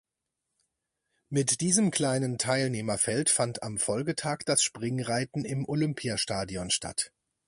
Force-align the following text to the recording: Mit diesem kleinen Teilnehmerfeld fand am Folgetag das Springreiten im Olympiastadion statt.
Mit 1.29 1.61
diesem 1.61 1.91
kleinen 1.91 2.39
Teilnehmerfeld 2.39 3.29
fand 3.29 3.61
am 3.61 3.77
Folgetag 3.77 4.39
das 4.47 4.63
Springreiten 4.63 5.45
im 5.45 5.63
Olympiastadion 5.69 6.71
statt. 6.71 7.11